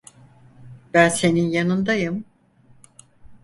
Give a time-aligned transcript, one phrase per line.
[0.93, 2.25] Ben senin yanındayım.